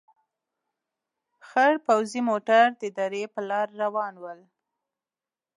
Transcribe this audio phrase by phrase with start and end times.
[1.47, 4.39] خړ پوځي موټر د درې په لار روان ول.